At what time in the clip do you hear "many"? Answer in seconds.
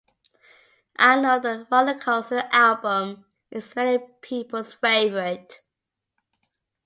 3.75-3.99